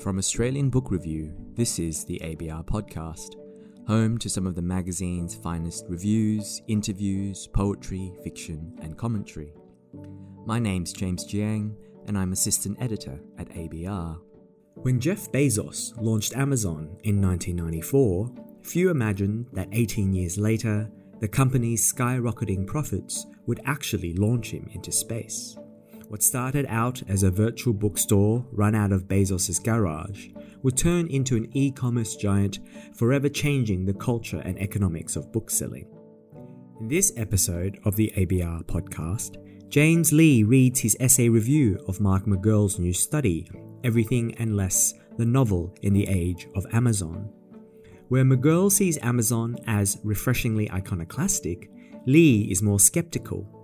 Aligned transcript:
From 0.00 0.16
Australian 0.16 0.70
Book 0.70 0.90
Review, 0.90 1.34
this 1.56 1.78
is 1.78 2.06
the 2.06 2.18
ABR 2.24 2.64
Podcast, 2.64 3.34
home 3.86 4.16
to 4.16 4.30
some 4.30 4.46
of 4.46 4.54
the 4.54 4.62
magazine's 4.62 5.34
finest 5.34 5.84
reviews, 5.90 6.62
interviews, 6.68 7.46
poetry, 7.48 8.10
fiction, 8.24 8.72
and 8.80 8.96
commentary. 8.96 9.52
My 10.46 10.58
name's 10.58 10.94
James 10.94 11.26
Jiang, 11.26 11.74
and 12.06 12.16
I'm 12.16 12.32
assistant 12.32 12.80
editor 12.80 13.20
at 13.36 13.50
ABR. 13.50 14.18
When 14.76 15.00
Jeff 15.00 15.30
Bezos 15.32 15.92
launched 16.00 16.34
Amazon 16.34 16.96
in 17.04 17.20
1994, 17.20 18.32
few 18.62 18.88
imagined 18.88 19.48
that 19.52 19.68
18 19.72 20.14
years 20.14 20.38
later, 20.38 20.90
the 21.20 21.28
company's 21.28 21.92
skyrocketing 21.92 22.66
profits 22.66 23.26
would 23.44 23.60
actually 23.66 24.14
launch 24.14 24.50
him 24.50 24.66
into 24.72 24.92
space. 24.92 25.58
What 26.10 26.24
started 26.24 26.66
out 26.68 27.00
as 27.06 27.22
a 27.22 27.30
virtual 27.30 27.72
bookstore 27.72 28.44
run 28.50 28.74
out 28.74 28.90
of 28.90 29.06
Bezos' 29.06 29.62
garage 29.62 30.30
would 30.60 30.76
turn 30.76 31.06
into 31.06 31.36
an 31.36 31.48
e 31.56 31.70
commerce 31.70 32.16
giant, 32.16 32.58
forever 32.96 33.28
changing 33.28 33.84
the 33.84 33.94
culture 33.94 34.40
and 34.40 34.58
economics 34.58 35.14
of 35.14 35.30
bookselling. 35.30 35.86
In 36.80 36.88
this 36.88 37.12
episode 37.16 37.78
of 37.84 37.94
the 37.94 38.12
ABR 38.16 38.64
podcast, 38.64 39.36
James 39.68 40.12
Ley 40.12 40.42
reads 40.42 40.80
his 40.80 40.96
essay 40.98 41.28
review 41.28 41.78
of 41.86 42.00
Mark 42.00 42.24
McGurl's 42.24 42.80
new 42.80 42.92
study, 42.92 43.48
Everything 43.84 44.34
and 44.40 44.56
Less 44.56 44.94
The 45.16 45.24
Novel 45.24 45.72
in 45.82 45.92
the 45.92 46.08
Age 46.08 46.48
of 46.56 46.66
Amazon. 46.72 47.30
Where 48.08 48.24
McGurl 48.24 48.72
sees 48.72 48.98
Amazon 49.00 49.58
as 49.68 50.00
refreshingly 50.02 50.68
iconoclastic, 50.72 51.70
Ley 52.04 52.48
is 52.50 52.62
more 52.64 52.80
skeptical 52.80 53.59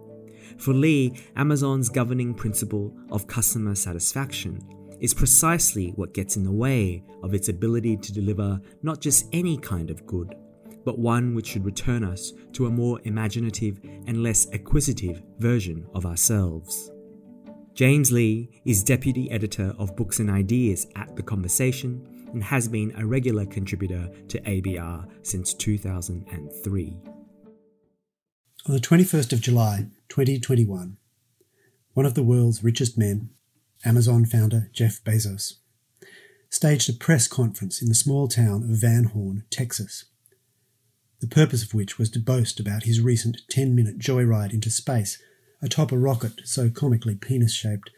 for 0.59 0.73
Ley, 0.73 1.12
Amazon's 1.37 1.88
governing 1.88 2.34
principle 2.34 2.96
of 3.10 3.27
customer 3.27 3.74
satisfaction 3.74 4.60
is 5.01 5.12
precisely 5.12 5.91
what 5.96 6.15
gets 6.15 6.37
in 6.37 6.45
the 6.45 6.51
way 6.51 7.02
of 7.23 7.34
its 7.34 7.48
ability 7.48 7.96
to 7.98 8.12
deliver 8.12 8.60
not 8.82 9.01
just 9.01 9.26
any 9.32 9.59
kind 9.59 9.90
of 9.90 10.07
good, 10.07 10.35
but 10.85 10.98
one 10.98 11.35
which 11.35 11.48
should 11.48 11.65
return 11.65 12.04
us 12.04 12.32
to 12.52 12.66
a 12.66 12.71
more 12.71 13.01
imaginative 13.04 13.80
and 14.07 14.23
less 14.23 14.46
acquisitive 14.52 15.23
version 15.38 15.87
of 15.95 16.07
ourselves. 16.07 16.91
James 17.74 18.10
Ley 18.10 18.48
is 18.65 18.82
deputy 18.82 19.30
editor 19.30 19.74
of 19.79 19.95
Books 19.96 20.20
and 20.20 20.30
Ideas 20.30 20.87
at 20.96 21.15
The 21.15 21.23
Conversation 21.23 22.26
and 22.32 22.43
has 22.43 22.68
been 22.68 22.95
a 22.96 23.04
regular 23.04 23.45
contributor 23.45 24.10
to 24.29 24.41
ABR 24.41 25.07
since 25.23 25.52
2003. 25.52 27.16
On 28.69 28.75
the 28.75 28.81
21st 28.81 29.33
of 29.33 29.41
July 29.41 29.87
2021, 30.09 30.97
one 31.95 32.05
of 32.05 32.15
the 32.15 32.25
world's 32.25 32.65
richest 32.65 32.99
men, 32.99 33.31
Amazon 33.85 34.25
founder 34.25 34.71
Jeff 34.73 35.05
Bezos, 35.05 35.59
staged 36.51 36.91
a 36.91 36.93
press 36.93 37.29
conference 37.29 37.81
in 37.81 37.89
the 37.89 37.95
small 37.95 38.27
town 38.27 38.65
of 38.65 38.81
Van 38.81 39.05
Horn, 39.05 39.45
Texas. 39.51 40.07
The 41.21 41.29
purpose 41.29 41.63
of 41.63 41.75
which 41.75 41.97
was 41.97 42.11
to 42.11 42.19
boast 42.19 42.59
about 42.59 42.83
his 42.83 43.01
recent 43.01 43.43
10 43.51 43.73
minute 43.73 44.01
joyride 44.01 44.53
into 44.53 44.69
space 44.69 45.23
atop 45.63 45.93
a 45.93 45.97
rocket 45.97 46.41
so 46.43 46.69
comically 46.69 47.15
penis 47.15 47.55
shaped 47.55 47.91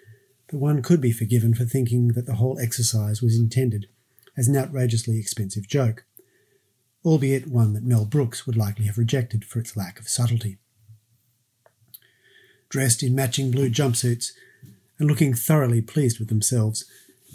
that 0.51 0.59
one 0.59 0.83
could 0.83 1.01
be 1.01 1.13
forgiven 1.13 1.55
for 1.55 1.65
thinking 1.65 2.09
that 2.09 2.27
the 2.27 2.35
whole 2.35 2.59
exercise 2.59 3.23
was 3.23 3.39
intended 3.39 3.87
as 4.37 4.49
an 4.49 4.57
outrageously 4.57 5.19
expensive 5.19 5.67
joke 5.67 6.05
albeit 7.09 7.47
one 7.47 7.73
that 7.73 7.83
Mel 7.83 8.05
Brooks 8.05 8.47
would 8.47 8.55
likely 8.55 8.85
have 8.85 8.99
rejected 8.99 9.43
for 9.43 9.59
its 9.59 9.79
lack 9.79 9.99
of 9.99 10.11
subtlety. 10.11 10.59
Dressed 12.69 13.03
in 13.03 13.15
matching 13.15 13.51
blue 13.51 13.71
jumpsuits 13.71 14.33
and 14.99 15.09
looking 15.09 15.33
thoroughly 15.33 15.81
pleased 15.81 16.19
with 16.19 16.29
themselves, 16.29 16.85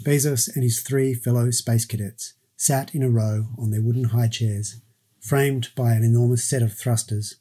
Bezos 0.04 0.48
and 0.54 0.62
his 0.62 0.80
three 0.80 1.12
fellow 1.12 1.50
space 1.50 1.84
cadets 1.84 2.34
sat 2.56 2.94
in 2.94 3.02
a 3.02 3.10
row 3.10 3.48
on 3.58 3.72
their 3.72 3.82
wooden 3.82 4.04
high 4.04 4.28
chairs, 4.28 4.80
framed 5.18 5.70
by 5.74 5.94
an 5.94 6.04
enormous 6.04 6.44
set 6.44 6.62
of 6.62 6.72
thrusters, 6.72 7.34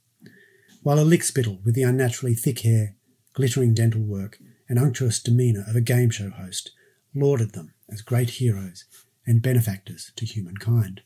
while 0.82 0.98
a 0.98 1.06
lickspittle 1.06 1.64
with 1.64 1.76
the 1.76 1.84
unnaturally 1.84 2.34
thick 2.34 2.62
hair, 2.62 2.96
glittering 3.34 3.76
dental 3.76 4.02
work, 4.02 4.40
and 4.68 4.80
unctuous 4.80 5.22
demeanour 5.22 5.66
of 5.68 5.76
a 5.76 5.82
game 5.82 6.10
show 6.10 6.32
host 6.32 6.72
lauded 7.14 7.54
them 7.54 7.76
as 7.92 8.02
great 8.02 8.32
heroes 8.32 8.86
and 9.24 9.44
benefactors 9.44 10.12
to 10.16 10.26
humankind 10.26 11.04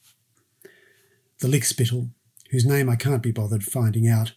the 1.39 1.47
lickspittle, 1.47 2.09
whose 2.51 2.65
name 2.65 2.89
I 2.89 2.95
can't 2.95 3.23
be 3.23 3.31
bothered 3.31 3.63
finding 3.63 4.07
out, 4.07 4.33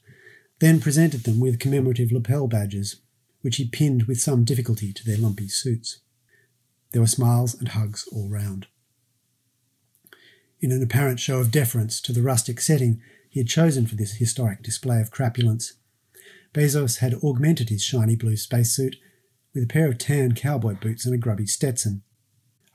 then 0.59 0.81
presented 0.81 1.25
them 1.25 1.41
with 1.41 1.59
commemorative 1.59 2.13
lapel 2.13 2.47
badges, 2.47 2.97
which 3.41 3.57
he 3.57 3.67
pinned 3.67 4.05
with 4.05 4.21
some 4.21 4.45
difficulty 4.45 4.93
to 4.93 5.05
their 5.05 5.17
lumpy 5.17 5.49
suits. 5.49 6.01
There 6.93 7.01
were 7.01 7.07
smiles 7.07 7.55
and 7.55 7.69
hugs 7.69 8.07
all 8.13 8.29
round. 8.29 8.67
In 10.61 10.73
an 10.73 10.83
apparent 10.83 11.21
show 11.21 11.39
of 11.39 11.51
deference 11.51 12.01
to 12.03 12.13
the 12.13 12.23
rustic 12.23 12.61
setting 12.61 13.01
he 13.31 13.41
had 13.41 13.49
chosen 13.49 13.87
for 13.87 13.95
this 13.95 14.15
historic 14.15 14.63
display 14.63 15.01
of 15.01 15.11
crapulence, 15.11 15.75
Bezos 16.53 16.99
had 16.99 17.15
augmented 17.23 17.69
his 17.69 17.83
shiny 17.83 18.17
blue 18.17 18.37
spacesuit 18.37 18.97
with 19.55 19.65
a 19.65 19.69
pair 19.69 19.89
of 19.89 19.99
tan 19.99 20.35
cowboy 20.35 20.75
boots 20.75 21.07
and 21.07 21.15
a 21.15 21.19
grubby 21.19 21.47
Stetson. 21.47 22.03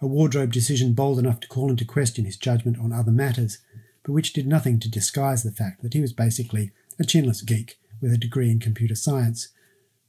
A 0.01 0.07
wardrobe 0.07 0.51
decision 0.51 0.93
bold 0.93 1.19
enough 1.19 1.39
to 1.41 1.47
call 1.47 1.69
into 1.69 1.85
question 1.85 2.25
his 2.25 2.37
judgment 2.37 2.77
on 2.79 2.91
other 2.91 3.11
matters, 3.11 3.59
but 4.05 4.13
which 4.13 4.33
did 4.33 4.45
nothing 4.47 4.79
to 4.79 4.89
disguise 4.89 5.41
the 5.41 5.51
fact 5.51 5.81
that 5.81 5.93
he 5.93 5.99
was 5.99 6.13
basically 6.13 6.71
a 6.99 7.03
chinless 7.03 7.43
geek 7.43 7.79
with 7.99 8.13
a 8.13 8.17
degree 8.17 8.51
in 8.51 8.59
computer 8.59 8.93
science, 8.95 9.49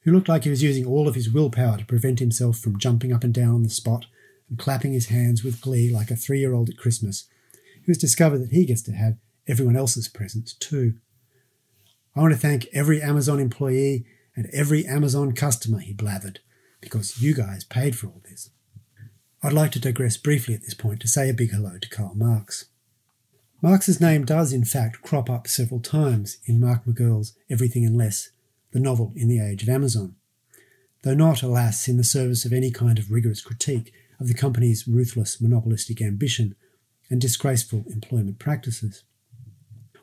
who 0.03 0.13
looked 0.13 0.29
like 0.29 0.45
he 0.45 0.51
was 0.51 0.63
using 0.63 0.87
all 0.87 1.09
of 1.09 1.15
his 1.15 1.33
willpower 1.33 1.79
to 1.79 1.85
prevent 1.87 2.19
himself 2.19 2.59
from 2.59 2.79
jumping 2.79 3.13
up 3.13 3.25
and 3.25 3.33
down 3.33 3.55
on 3.55 3.63
the 3.63 3.71
spot 3.71 4.05
and 4.51 4.59
clapping 4.59 4.93
his 4.93 5.07
hands 5.07 5.43
with 5.43 5.63
glee 5.63 5.91
like 5.91 6.11
a 6.11 6.17
three 6.17 6.39
year 6.39 6.53
old 6.53 6.69
at 6.69 6.77
Christmas, 6.77 7.27
who 7.85 7.91
has 7.91 7.99
discovered 7.99 8.39
that 8.39 8.53
he 8.53 8.67
gets 8.67 8.83
to 8.83 8.93
have 8.93 9.17
everyone 9.49 9.77
else's 9.77 10.09
presents 10.09 10.53
too. 10.53 10.95
I 12.15 12.21
want 12.21 12.35
to 12.35 12.39
thank 12.39 12.67
every 12.75 13.01
Amazon 13.01 13.41
employee 13.41 14.05
and 14.37 14.47
every 14.53 14.87
Amazon 14.87 15.33
customer, 15.33 15.79
he 15.79 15.95
blathered, 15.95 16.39
because 16.83 17.23
you 17.23 17.35
guys 17.35 17.65
paid 17.65 17.97
for 17.97 18.09
all 18.09 18.21
this. 18.29 18.51
I'd 19.43 19.55
like 19.55 19.73
to 19.73 19.81
digress 19.81 20.19
briefly 20.19 20.55
at 20.55 20.63
this 20.63 20.75
point 20.75 21.01
to 21.01 21.09
say 21.09 21.31
a 21.31 21.35
big 21.35 21.51
hello 21.51 21.79
to 21.81 21.89
Karl 21.89 22.15
Marx. 22.15 22.67
Marx's 23.67 24.01
name 24.01 24.25
does, 24.25 24.53
in 24.53 24.65
fact, 24.65 25.03
crop 25.03 25.29
up 25.29 25.49
several 25.49 25.81
times 25.81 26.39
in 26.45 26.61
Mark 26.61 26.85
McGurl's 26.85 27.33
Everything 27.51 27.85
and 27.85 27.97
Less, 27.97 28.31
the 28.71 28.79
novel 28.79 29.13
in 29.17 29.27
the 29.27 29.41
age 29.41 29.65
of 29.65 29.69
Amazon, 29.69 30.15
though 31.03 31.15
not, 31.15 31.43
alas, 31.43 31.89
in 31.89 31.97
the 31.97 32.05
service 32.05 32.45
of 32.45 32.53
any 32.53 32.71
kind 32.71 32.97
of 32.97 33.11
rigorous 33.11 33.41
critique 33.41 33.93
of 34.21 34.29
the 34.29 34.35
company's 34.35 34.87
ruthless 34.87 35.41
monopolistic 35.41 36.01
ambition 36.01 36.55
and 37.11 37.21
disgraceful 37.21 37.83
employment 37.89 38.39
practices. 38.39 39.03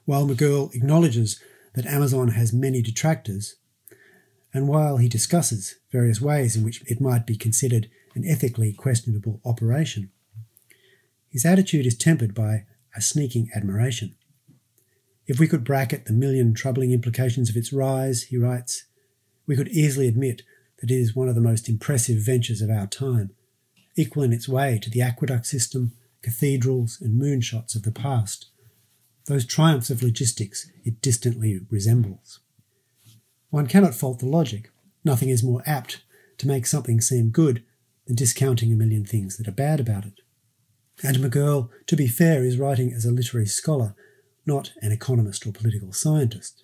While 0.04 0.28
McGurl 0.28 0.76
acknowledges 0.76 1.40
that 1.74 1.86
Amazon 1.86 2.32
has 2.32 2.52
many 2.52 2.82
detractors, 2.82 3.56
and 4.54 4.68
while 4.68 4.98
he 4.98 5.08
discusses 5.08 5.76
various 5.90 6.20
ways 6.20 6.58
in 6.58 6.66
which 6.66 6.84
it 6.92 7.00
might 7.00 7.26
be 7.26 7.38
considered 7.38 7.90
an 8.14 8.26
ethically 8.26 8.74
questionable 8.74 9.40
operation, 9.46 10.12
his 11.30 11.46
attitude 11.46 11.86
is 11.86 11.96
tempered 11.96 12.36
by 12.36 12.66
a 12.96 13.02
sneaking 13.02 13.50
admiration. 13.56 14.16
If 15.26 15.40
we 15.40 15.48
could 15.48 15.64
bracket 15.64 16.06
the 16.06 16.14
million 16.14 16.54
troubling 16.54 16.92
implications 16.92 17.50
of 17.50 17.56
its 17.56 17.72
rise, 17.72 18.24
he 18.24 18.38
writes, 18.38 18.84
we 19.48 19.56
could 19.56 19.70
easily 19.70 20.08
admit 20.08 20.42
that 20.80 20.92
it 20.92 20.96
is 20.96 21.16
one 21.16 21.30
of 21.30 21.36
the 21.36 21.42
most 21.42 21.70
impressive 21.70 22.20
ventures 22.20 22.62
of 22.62 22.70
our 22.70 22.88
time, 22.88 23.32
equal 23.96 24.24
in 24.24 24.34
its 24.34 24.50
way 24.50 24.80
to 24.82 24.90
the 24.90 25.02
aqueduct 25.02 25.46
system, 25.46 25.94
cathedrals, 26.22 27.00
and 27.02 27.22
moonshots 27.22 27.76
of 27.76 27.84
the 27.84 27.92
past, 27.92 28.48
those 29.26 29.46
triumphs 29.46 29.90
of 29.90 30.04
logistics 30.04 30.70
it 30.84 31.02
distantly 31.02 31.62
resembles. 31.70 32.40
One 33.50 33.68
cannot 33.68 33.96
fault 33.96 34.20
the 34.20 34.26
logic. 34.26 34.72
Nothing 35.06 35.30
is 35.30 35.44
more 35.44 35.64
apt 35.66 36.04
to 36.40 36.48
make 36.48 36.66
something 36.66 37.00
seem 37.00 37.30
good 37.30 37.64
than 38.06 38.16
discounting 38.16 38.74
a 38.74 38.76
million 38.76 39.06
things 39.06 39.38
that 39.38 39.48
are 39.48 39.52
bad 39.52 39.80
about 39.80 40.06
it. 40.06 40.20
And 41.02 41.18
McGurl, 41.18 41.70
to 41.88 41.96
be 41.96 42.08
fair, 42.08 42.44
is 42.44 42.58
writing 42.58 42.94
as 42.94 43.06
a 43.06 43.12
literary 43.12 43.48
scholar, 43.48 43.96
not 44.46 44.74
an 44.82 44.92
economist 44.92 45.46
or 45.48 45.52
political 45.52 45.94
scientist. 45.94 46.64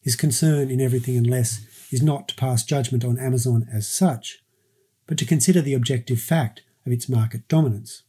His 0.00 0.16
concern 0.16 0.70
in 0.70 0.80
Everything 0.80 1.16
and 1.16 1.26
Less 1.26 1.66
is 1.90 2.02
not 2.02 2.28
to 2.28 2.34
pass 2.36 2.64
judgment 2.64 3.04
on 3.04 3.18
Amazon 3.18 3.68
as 3.72 3.88
such, 3.88 4.42
but 5.06 5.18
to 5.18 5.26
consider 5.26 5.60
the 5.60 5.74
objective 5.74 6.20
fact 6.20 6.62
of 6.86 6.92
its 6.92 7.08
market 7.08 7.46
dominance. 7.48 8.02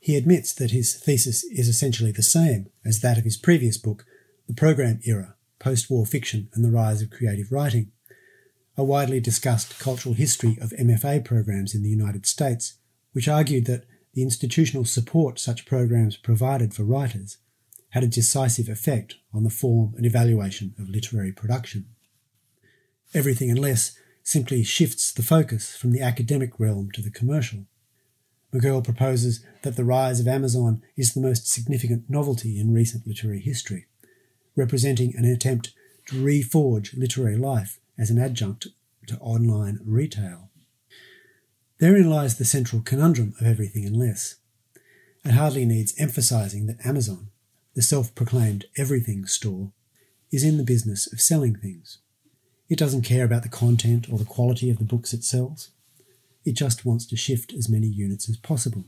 He 0.00 0.16
admits 0.16 0.52
that 0.54 0.70
his 0.70 0.94
thesis 0.94 1.44
is 1.44 1.68
essentially 1.68 2.12
the 2.12 2.22
same 2.22 2.66
as 2.84 3.00
that 3.00 3.18
of 3.18 3.24
his 3.24 3.36
previous 3.36 3.78
book, 3.78 4.04
The 4.48 4.54
Program 4.54 5.00
Era 5.04 5.36
Post 5.58 5.88
War 5.88 6.04
Fiction 6.04 6.48
and 6.52 6.64
the 6.64 6.70
Rise 6.70 7.00
of 7.00 7.10
Creative 7.10 7.50
Writing, 7.50 7.90
a 8.76 8.84
widely 8.84 9.20
discussed 9.20 9.78
cultural 9.78 10.14
history 10.14 10.58
of 10.60 10.70
MFA 10.70 11.24
programs 11.24 11.74
in 11.74 11.82
the 11.82 11.88
United 11.88 12.26
States, 12.26 12.74
which 13.12 13.28
argued 13.28 13.64
that 13.66 13.86
the 14.14 14.22
institutional 14.22 14.84
support 14.84 15.38
such 15.38 15.66
programs 15.66 16.16
provided 16.16 16.72
for 16.72 16.84
writers 16.84 17.38
had 17.90 18.02
a 18.02 18.08
decisive 18.08 18.68
effect 18.68 19.16
on 19.32 19.44
the 19.44 19.50
form 19.50 19.94
and 19.96 20.06
evaluation 20.06 20.74
of 20.78 20.88
literary 20.88 21.32
production. 21.32 21.86
Everything 23.12 23.50
and 23.50 23.58
less 23.58 23.96
simply 24.22 24.64
shifts 24.64 25.12
the 25.12 25.22
focus 25.22 25.76
from 25.76 25.92
the 25.92 26.00
academic 26.00 26.58
realm 26.58 26.90
to 26.92 27.02
the 27.02 27.10
commercial. 27.10 27.66
McGurl 28.52 28.84
proposes 28.84 29.44
that 29.62 29.76
the 29.76 29.84
rise 29.84 30.20
of 30.20 30.28
Amazon 30.28 30.82
is 30.96 31.12
the 31.12 31.20
most 31.20 31.48
significant 31.48 32.08
novelty 32.08 32.58
in 32.58 32.72
recent 32.72 33.06
literary 33.06 33.40
history, 33.40 33.86
representing 34.56 35.14
an 35.16 35.24
attempt 35.24 35.72
to 36.06 36.16
reforge 36.16 36.96
literary 36.96 37.36
life 37.36 37.80
as 37.98 38.10
an 38.10 38.18
adjunct 38.18 38.68
to 39.08 39.18
online 39.18 39.80
retail. 39.84 40.50
Therein 41.78 42.08
lies 42.08 42.38
the 42.38 42.44
central 42.44 42.82
conundrum 42.82 43.34
of 43.40 43.46
everything 43.46 43.84
and 43.84 43.96
less. 43.96 44.36
It 45.24 45.32
hardly 45.32 45.64
needs 45.64 45.94
emphasizing 45.98 46.66
that 46.66 46.84
Amazon, 46.86 47.30
the 47.74 47.82
self 47.82 48.14
proclaimed 48.14 48.66
everything 48.76 49.26
store, 49.26 49.72
is 50.30 50.44
in 50.44 50.56
the 50.56 50.64
business 50.64 51.12
of 51.12 51.20
selling 51.20 51.56
things. 51.56 51.98
It 52.68 52.78
doesn't 52.78 53.02
care 53.02 53.24
about 53.24 53.42
the 53.42 53.48
content 53.48 54.08
or 54.10 54.18
the 54.18 54.24
quality 54.24 54.70
of 54.70 54.78
the 54.78 54.84
books 54.84 55.12
it 55.12 55.24
sells. 55.24 55.70
It 56.44 56.52
just 56.52 56.84
wants 56.84 57.06
to 57.06 57.16
shift 57.16 57.52
as 57.52 57.68
many 57.68 57.86
units 57.86 58.28
as 58.28 58.36
possible. 58.36 58.84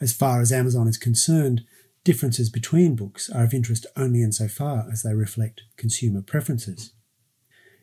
As 0.00 0.12
far 0.12 0.40
as 0.40 0.52
Amazon 0.52 0.88
is 0.88 0.96
concerned, 0.96 1.64
differences 2.04 2.48
between 2.48 2.96
books 2.96 3.28
are 3.30 3.44
of 3.44 3.54
interest 3.54 3.86
only 3.96 4.22
insofar 4.22 4.86
as 4.90 5.02
they 5.02 5.14
reflect 5.14 5.62
consumer 5.76 6.22
preferences. 6.22 6.92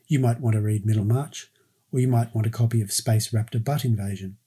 You 0.08 0.20
might 0.20 0.40
want 0.40 0.56
to 0.56 0.62
read 0.62 0.86
Middlemarch, 0.86 1.50
or 1.92 2.00
you 2.00 2.08
might 2.08 2.34
want 2.34 2.48
a 2.48 2.52
copy 2.52 2.82
of 2.82 2.92
Space 2.92 3.30
Raptor 3.30 3.64
Butt 3.64 3.86
Invasion, 3.86 4.38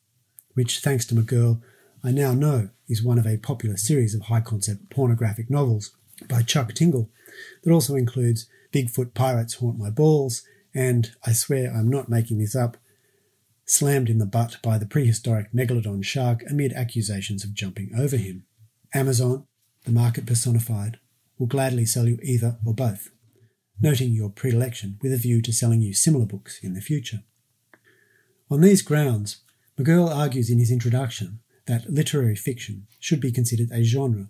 which, 0.54 0.80
thanks 0.80 1.04
to 1.06 1.14
McGurl, 1.14 1.60
I 2.04 2.10
now 2.10 2.32
know 2.32 2.70
is 2.88 3.02
one 3.02 3.18
of 3.18 3.26
a 3.26 3.36
popular 3.36 3.76
series 3.76 4.14
of 4.14 4.22
high 4.22 4.40
concept 4.40 4.90
pornographic 4.90 5.48
novels 5.48 5.92
by 6.28 6.42
Chuck 6.42 6.74
Tingle 6.74 7.10
that 7.62 7.72
also 7.72 7.94
includes 7.94 8.46
Bigfoot 8.72 9.14
Pirates 9.14 9.54
Haunt 9.54 9.78
My 9.78 9.90
Balls 9.90 10.42
and, 10.74 11.12
I 11.26 11.32
swear 11.32 11.72
I'm 11.72 11.88
not 11.88 12.08
making 12.08 12.38
this 12.38 12.56
up, 12.56 12.76
slammed 13.64 14.08
in 14.08 14.18
the 14.18 14.26
butt 14.26 14.56
by 14.62 14.78
the 14.78 14.86
prehistoric 14.86 15.52
megalodon 15.52 16.04
shark 16.04 16.42
amid 16.48 16.72
accusations 16.72 17.44
of 17.44 17.54
jumping 17.54 17.92
over 17.96 18.16
him. 18.16 18.44
Amazon, 18.94 19.46
the 19.84 19.92
market 19.92 20.26
personified, 20.26 20.98
will 21.38 21.46
gladly 21.46 21.84
sell 21.84 22.08
you 22.08 22.18
either 22.22 22.56
or 22.66 22.74
both, 22.74 23.10
noting 23.80 24.12
your 24.12 24.30
predilection 24.30 24.98
with 25.02 25.12
a 25.12 25.16
view 25.16 25.40
to 25.42 25.52
selling 25.52 25.80
you 25.80 25.94
similar 25.94 26.26
books 26.26 26.58
in 26.62 26.74
the 26.74 26.80
future. 26.80 27.22
On 28.52 28.60
these 28.60 28.82
grounds, 28.82 29.38
McGurl 29.78 30.14
argues 30.14 30.50
in 30.50 30.58
his 30.58 30.70
introduction 30.70 31.40
that 31.64 31.88
literary 31.88 32.36
fiction 32.36 32.86
should 33.00 33.18
be 33.18 33.32
considered 33.32 33.70
a 33.72 33.82
genre, 33.82 34.28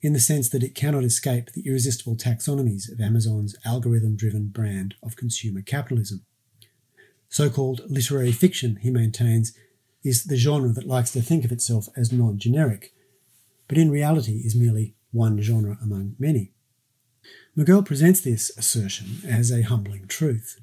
in 0.00 0.12
the 0.12 0.20
sense 0.20 0.48
that 0.50 0.62
it 0.62 0.76
cannot 0.76 1.02
escape 1.02 1.50
the 1.50 1.66
irresistible 1.66 2.14
taxonomies 2.14 2.88
of 2.88 3.00
Amazon's 3.00 3.56
algorithm 3.64 4.14
driven 4.14 4.46
brand 4.46 4.94
of 5.02 5.16
consumer 5.16 5.60
capitalism. 5.60 6.24
So 7.28 7.50
called 7.50 7.80
literary 7.88 8.30
fiction, 8.30 8.76
he 8.76 8.90
maintains, 8.90 9.58
is 10.04 10.22
the 10.22 10.36
genre 10.36 10.68
that 10.68 10.86
likes 10.86 11.10
to 11.14 11.20
think 11.20 11.44
of 11.44 11.50
itself 11.50 11.88
as 11.96 12.12
non 12.12 12.38
generic, 12.38 12.94
but 13.66 13.76
in 13.76 13.90
reality 13.90 14.40
is 14.44 14.54
merely 14.54 14.94
one 15.10 15.42
genre 15.42 15.78
among 15.82 16.14
many. 16.16 16.52
McGurl 17.56 17.84
presents 17.84 18.20
this 18.20 18.56
assertion 18.56 19.16
as 19.26 19.50
a 19.50 19.62
humbling 19.62 20.06
truth, 20.06 20.60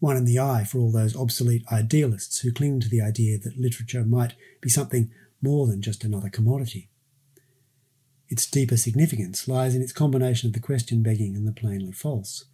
one 0.00 0.16
in 0.16 0.24
the 0.24 0.38
eye 0.38 0.64
for 0.64 0.78
all 0.78 0.92
those 0.92 1.16
obsolete 1.16 1.64
idealists 1.72 2.40
who 2.40 2.52
cling 2.52 2.80
to 2.80 2.88
the 2.88 3.00
idea 3.00 3.38
that 3.38 3.58
literature 3.58 4.04
might 4.04 4.34
be 4.60 4.68
something 4.68 5.10
more 5.42 5.66
than 5.66 5.82
just 5.82 6.04
another 6.04 6.28
commodity. 6.28 6.88
Its 8.28 8.46
deeper 8.46 8.76
significance 8.76 9.48
lies 9.48 9.74
in 9.74 9.82
its 9.82 9.92
combination 9.92 10.48
of 10.48 10.52
the 10.52 10.60
question 10.60 11.02
begging 11.02 11.34
and 11.34 11.46
the 11.46 11.52
plainly 11.52 11.92
false. 11.92 12.44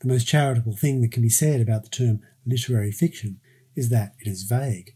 The 0.00 0.08
most 0.08 0.26
charitable 0.26 0.76
thing 0.76 1.00
that 1.02 1.12
can 1.12 1.22
be 1.22 1.28
said 1.28 1.60
about 1.60 1.82
the 1.82 1.90
term 1.90 2.20
literary 2.46 2.92
fiction 2.92 3.40
is 3.74 3.88
that 3.88 4.14
it 4.20 4.28
is 4.28 4.44
vague. 4.44 4.94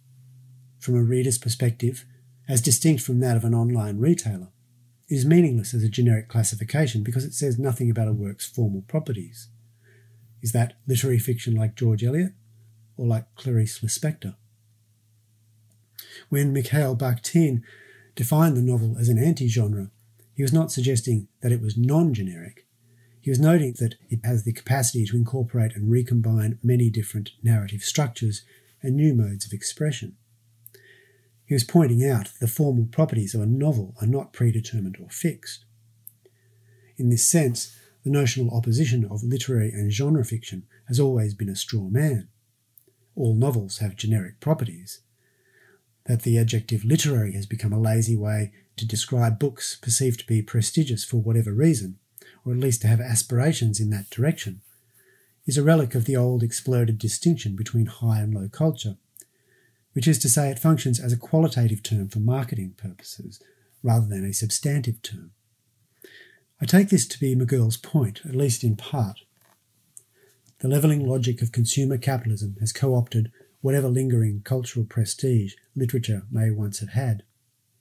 From 0.79 0.97
a 0.97 1.03
reader's 1.03 1.39
perspective, 1.39 2.05
as 2.49 2.63
distinct 2.63 3.03
from 3.03 3.21
that 3.21 3.37
of 3.37 3.45
an 3.45 3.55
online 3.55 3.99
retailer, 3.99 4.49
it 5.09 5.15
is 5.15 5.27
meaningless 5.27 5.75
as 5.75 5.83
a 5.83 5.89
generic 5.89 6.29
classification 6.29 7.03
because 7.03 7.25
it 7.25 7.35
says 7.35 7.59
nothing 7.59 7.91
about 7.91 8.09
a 8.09 8.13
work's 8.13 8.47
formal 8.47 8.83
properties. 8.83 9.49
Is 10.43 10.53
that 10.53 10.75
literary 10.87 11.19
fiction 11.19 11.55
like 11.55 11.75
George 11.75 12.05
Eliot 12.05 12.33
or 12.97 13.07
like 13.07 13.35
Clarice 13.35 13.81
Lispector? 13.81 14.35
When 16.29 16.53
Mikhail 16.53 16.97
Bakhtin 16.97 17.63
defined 18.15 18.57
the 18.57 18.63
novel 18.63 18.97
as 18.99 19.09
an 19.09 19.19
anti 19.19 19.49
genre, 19.49 19.91
he 20.35 20.43
was 20.43 20.53
not 20.53 20.71
suggesting 20.71 21.29
that 21.41 21.53
it 21.53 21.61
was 21.61 21.77
non 21.77 22.15
generic. 22.15 22.67
He 23.21 23.31
was 23.31 23.41
noting 23.41 23.75
that 23.81 23.97
it 24.09 24.21
has 24.25 24.45
the 24.45 24.53
capacity 24.53 25.05
to 25.07 25.17
incorporate 25.17 25.75
and 25.75 25.91
recombine 25.91 26.59
many 26.63 26.91
different 26.91 27.33
narrative 27.43 27.83
structures 27.83 28.43
and 28.83 28.97
new 28.97 29.15
modes 29.15 29.45
of 29.45 29.53
expression. 29.53 30.17
He 31.45 31.55
was 31.55 31.65
pointing 31.65 32.09
out 32.09 32.27
that 32.27 32.41
the 32.41 32.47
formal 32.47 32.87
properties 32.87 33.35
of 33.35 33.41
a 33.41 33.47
novel 33.47 33.95
are 34.01 34.07
not 34.07 34.33
predetermined 34.33 34.99
or 35.01 35.09
fixed. 35.09 35.65
In 36.97 37.09
this 37.09 37.29
sense, 37.29 37.78
the 38.09 38.19
notional 38.19 38.57
opposition 38.57 39.05
of 39.05 39.23
literary 39.23 39.71
and 39.71 39.93
genre 39.93 40.25
fiction 40.25 40.63
has 40.87 40.99
always 40.99 41.35
been 41.35 41.51
a 41.51 41.55
straw 41.55 41.91
man. 41.91 42.27
All 43.15 43.35
novels 43.35 43.79
have 43.79 43.97
generic 43.97 44.41
properties, 44.41 45.01
that 46.07 46.23
the 46.23 46.39
adjective 46.39 46.87
literary 46.87 47.33
has 47.33 47.45
become 47.45 47.75
a 47.75 47.79
lazy 47.79 48.17
way 48.17 48.51
to 48.79 48.87
describe 48.87 49.39
books 49.39 49.77
perceived 49.77 50.21
to 50.21 50.27
be 50.27 50.41
prestigious 50.41 51.05
for 51.05 51.19
whatever 51.19 51.53
reason, 51.53 51.99
or 52.47 52.55
at 52.55 52.61
least 52.61 52.81
to 52.81 52.89
have 52.89 52.99
aspirations 52.99 53.79
in 53.79 53.91
that 53.91 54.09
direction, 54.09 54.63
is 55.45 55.59
a 55.59 55.63
relic 55.63 55.95
of 55.95 56.07
the 56.07 56.17
old 56.17 56.43
exploded 56.43 56.99
distinction 56.99 57.57
between 57.57 57.85
high 57.85 58.21
and 58.21 58.33
low 58.33 58.49
culture, 58.49 58.97
which 59.93 60.09
is 60.09 60.19
to 60.21 60.31
say, 60.31 60.49
it 60.49 60.59
functions 60.59 60.99
as 60.99 61.13
a 61.13 61.19
qualitative 61.19 61.83
term 61.83 62.09
for 62.09 62.21
marketing 62.21 62.75
purposes 62.79 63.43
rather 63.83 64.07
than 64.07 64.25
a 64.25 64.33
substantive 64.33 65.03
term. 65.03 65.33
I 66.61 66.67
take 66.67 66.89
this 66.89 67.07
to 67.09 67.21
be 67.21 67.37
McGurl's 67.37 67.77
point, 67.77 68.21
at 68.25 68.35
least 68.35 68.65
in 68.65 68.77
part. 68.77 69.21
The 70.59 70.69
levelling 70.69 71.07
logic 71.07 71.41
of 71.41 71.53
consumer 71.53 71.99
capitalism 71.99 72.57
has 72.59 72.73
co 72.73 72.97
opted 72.97 73.31
whatever 73.61 73.89
lingering 73.89 74.43
cultural 74.45 74.85
prestige 74.85 75.55
literature 75.77 76.25
may 76.31 76.51
once 76.51 76.81
have 76.81 76.91
had. 76.91 77.23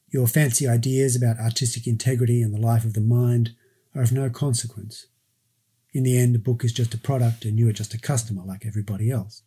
Your 0.09 0.27
fancy 0.27 0.67
ideas 0.67 1.15
about 1.15 1.39
artistic 1.39 1.87
integrity 1.87 2.41
and 2.41 2.53
the 2.53 2.59
life 2.59 2.85
of 2.85 2.93
the 2.93 3.01
mind 3.01 3.55
are 3.95 4.03
of 4.03 4.11
no 4.11 4.29
consequence. 4.29 5.07
In 5.91 6.03
the 6.03 6.17
end, 6.17 6.35
a 6.35 6.39
book 6.39 6.63
is 6.63 6.71
just 6.71 6.93
a 6.93 6.99
product 6.99 7.45
and 7.45 7.57
you 7.57 7.67
are 7.67 7.73
just 7.73 7.93
a 7.93 7.99
customer 7.99 8.43
like 8.45 8.65
everybody 8.65 9.09
else. 9.09 9.41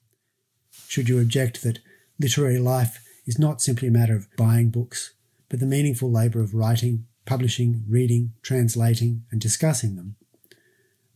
Should 0.89 1.09
you 1.09 1.21
object 1.21 1.63
that 1.63 1.79
literary 2.19 2.59
life 2.59 3.01
is 3.27 3.39
not 3.39 3.63
simply 3.63 3.89
a 3.89 3.93
matter 3.93 4.17
of 4.17 4.27
buying 4.37 4.71
books, 4.71 5.15
but 5.49 5.61
the 5.61 5.67
meaningful 5.67 6.11
labour 6.11 6.41
of 6.41 6.55
writing, 6.55 7.07
publishing, 7.25 7.85
reading, 7.89 8.33
translating, 8.43 9.25
and 9.31 9.41
discussing 9.41 9.97
them, 9.97 10.17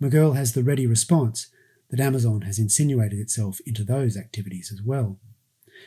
McGurl 0.01 0.37
has 0.37 0.53
the 0.53 0.63
ready 0.63 0.87
response 0.87 1.49
that 1.91 2.01
Amazon 2.01 2.43
has 2.43 2.59
insinuated 2.59 3.19
itself 3.19 3.61
into 3.67 3.85
those 3.85 4.17
activities 4.17 4.71
as 4.73 4.83
well, 4.83 5.19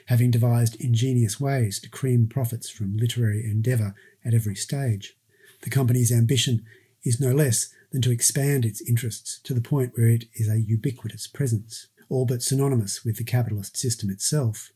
having 0.08 0.32
devised 0.32 0.80
ingenious 0.82 1.40
ways 1.40 1.80
to 1.80 1.90
cream 1.90 2.28
profits 2.28 2.70
from 2.70 2.98
literary 2.98 3.44
endeavour 3.44 3.94
at 4.24 4.34
every 4.34 4.56
stage. 4.56 5.18
The 5.62 5.70
company's 5.70 6.12
ambition 6.12 6.66
is 7.04 7.20
no 7.20 7.32
less 7.34 7.74
than 7.92 8.02
to 8.02 8.12
expand 8.12 8.66
its 8.66 8.82
interests 8.82 9.40
to 9.44 9.54
the 9.54 9.62
point 9.62 9.94
where 9.96 10.08
it 10.08 10.26
is 10.34 10.50
a 10.50 10.60
ubiquitous 10.60 11.28
presence, 11.28 11.88
all 12.10 12.26
but 12.26 12.42
synonymous 12.42 13.04
with 13.04 13.18
the 13.18 13.24
capitalist 13.24 13.78
system 13.78 14.10
itself. 14.10 14.72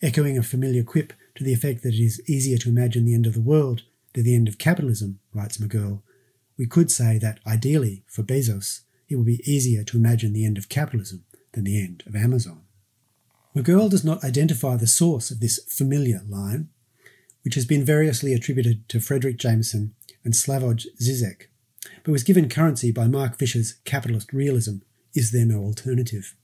Echoing 0.00 0.38
a 0.38 0.42
familiar 0.42 0.82
quip 0.82 1.12
to 1.34 1.44
the 1.44 1.52
effect 1.52 1.82
that 1.82 1.94
it 1.94 2.02
is 2.02 2.22
easier 2.28 2.58
to 2.58 2.68
imagine 2.68 3.04
the 3.04 3.14
end 3.14 3.26
of 3.26 3.34
the 3.34 3.40
world 3.40 3.82
than 4.18 4.24
the 4.24 4.34
end 4.34 4.48
of 4.48 4.58
capitalism, 4.58 5.20
writes 5.32 5.58
McGurl, 5.58 6.02
we 6.58 6.66
could 6.66 6.90
say 6.90 7.18
that 7.18 7.38
ideally, 7.46 8.02
for 8.08 8.24
Bezos, 8.24 8.80
it 9.08 9.14
would 9.14 9.26
be 9.26 9.40
easier 9.48 9.84
to 9.84 9.96
imagine 9.96 10.32
the 10.32 10.44
end 10.44 10.58
of 10.58 10.68
capitalism 10.68 11.24
than 11.52 11.62
the 11.62 11.80
end 11.80 12.02
of 12.04 12.16
Amazon. 12.16 12.62
McGurl 13.54 13.88
does 13.88 14.04
not 14.04 14.24
identify 14.24 14.76
the 14.76 14.88
source 14.88 15.30
of 15.30 15.38
this 15.38 15.60
familiar 15.68 16.22
line, 16.28 16.68
which 17.44 17.54
has 17.54 17.64
been 17.64 17.84
variously 17.84 18.34
attributed 18.34 18.88
to 18.88 18.98
Fredric 18.98 19.36
Jameson 19.36 19.94
and 20.24 20.34
Slavoj 20.34 20.86
Zizek, 21.00 21.46
but 22.02 22.10
was 22.10 22.24
given 22.24 22.48
currency 22.48 22.90
by 22.90 23.06
Mark 23.06 23.38
Fisher's 23.38 23.74
capitalist 23.84 24.32
realism 24.32 24.78
Is 25.14 25.30
There 25.30 25.46
No 25.46 25.60
Alternative? 25.60 26.34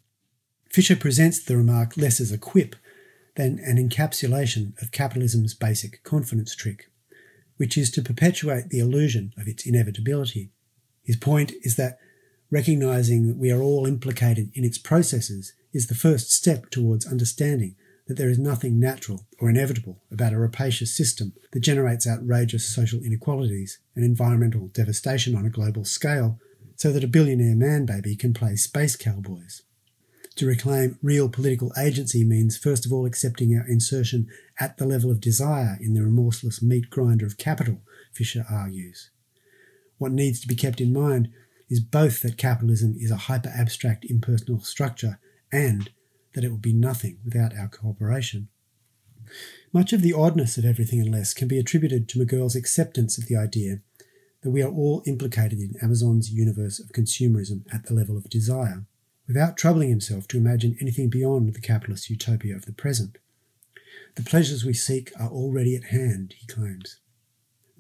Fisher 0.71 0.95
presents 0.95 1.43
the 1.43 1.57
remark 1.57 1.97
less 1.97 2.21
as 2.21 2.31
a 2.31 2.39
quip 2.39 2.77
than 3.35 3.59
an 3.59 3.77
encapsulation 3.79 4.81
of 4.81 4.93
capitalism's 4.93 5.55
basic 5.55 6.05
confidence 6.05 6.55
trick, 6.55 6.89
which 7.57 7.79
is 7.79 7.91
to 7.91 8.03
perpetuate 8.03 8.69
the 8.69 8.79
illusion 8.79 9.33
of 9.37 9.47
its 9.47 9.67
inevitability. 9.67 10.51
His 11.05 11.17
point 11.17 11.53
is 11.63 11.77
that 11.77 11.99
recognizing 12.51 13.27
that 13.27 13.37
we 13.37 13.51
are 13.51 13.63
all 13.63 13.87
implicated 13.87 14.51
in 14.55 14.65
its 14.65 14.79
processes 14.79 15.53
is 15.73 15.87
the 15.87 15.95
first 15.95 16.31
step 16.31 16.71
towards 16.71 17.07
understanding 17.07 17.77
that 18.07 18.17
there 18.17 18.29
is 18.29 18.39
nothing 18.39 18.79
natural 18.79 19.27
or 19.41 19.49
inevitable 19.49 20.03
about 20.11 20.33
a 20.33 20.39
rapacious 20.39 20.95
system 20.95 21.33
that 21.53 21.61
generates 21.61 22.07
outrageous 22.07 22.73
social 22.75 23.03
inequalities 23.03 23.79
and 23.95 24.05
environmental 24.05 24.69
devastation 24.69 25.35
on 25.35 25.47
a 25.47 25.51
global 25.51 25.85
scale 25.85 26.39
so 26.77 26.93
that 26.93 27.05
a 27.05 27.09
billionaire 27.09 27.57
man 27.57 27.87
baby 27.87 28.15
can 28.15 28.35
play 28.35 28.57
space 28.57 28.97
cowboys. 28.97 29.63
To 30.37 30.47
reclaim 30.47 30.99
real 31.01 31.29
political 31.29 31.73
agency 31.79 32.25
means 32.25 32.57
first 32.57 32.85
of 32.85 32.93
all 32.93 33.07
accepting 33.07 33.57
our 33.57 33.67
insertion 33.69 34.27
at 34.59 34.79
the 34.79 34.87
level 34.87 35.11
of 35.11 35.21
desire 35.21 35.79
in 35.81 35.95
the 35.95 36.03
remorseless 36.03 36.61
meat 36.61 36.91
grinder 36.91 37.25
of 37.25 37.39
capital, 37.39 37.83
Fisher 38.13 38.45
argues. 38.51 39.11
What 39.99 40.11
needs 40.11 40.41
to 40.41 40.49
be 40.49 40.57
kept 40.57 40.81
in 40.81 40.93
mind 40.93 41.29
is 41.71 41.79
both 41.79 42.21
that 42.23 42.37
capitalism 42.37 42.97
is 42.99 43.13
a 43.13 43.17
hyper 43.17 43.53
abstract 43.57 44.05
impersonal 44.07 44.61
structure 44.61 45.21
and 45.53 45.91
that 46.35 46.43
it 46.43 46.51
will 46.51 46.59
be 46.59 46.73
nothing 46.73 47.19
without 47.25 47.57
our 47.57 47.69
cooperation. 47.69 48.49
Much 49.73 49.93
of 49.93 50.03
the 50.03 50.13
oddness 50.13 50.59
of 50.59 50.65
everything 50.65 51.01
and 51.01 51.13
less 51.13 51.33
can 51.33 51.47
be 51.47 51.59
attributed 51.59 52.09
to 52.09 52.19
McGurl's 52.19 52.57
acceptance 52.57 53.17
of 53.19 53.27
the 53.27 53.37
idea 53.37 53.81
that 54.43 54.51
we 54.51 54.63
are 54.63 54.71
all 54.71 55.03
implicated 55.07 55.61
in 55.61 55.75
Amazon's 55.81 56.33
universe 56.33 56.81
of 56.81 56.91
consumerism 56.91 57.63
at 57.73 57.87
the 57.87 57.95
level 57.95 58.17
of 58.17 58.29
desire, 58.29 58.85
without 59.27 59.57
troubling 59.57 59.89
himself 59.89 60.29
to 60.29 60.37
imagine 60.37 60.77
anything 60.81 61.09
beyond 61.09 61.55
the 61.55 61.61
capitalist 61.61 62.11
utopia 62.11 62.55
of 62.55 62.67
the 62.67 62.73
present. 62.73 63.19
The 64.17 64.23
pleasures 64.23 64.65
we 64.65 64.75
seek 64.75 65.13
are 65.19 65.31
already 65.31 65.75
at 65.75 65.85
hand, 65.85 66.35
he 66.39 66.47
claims. 66.47 66.99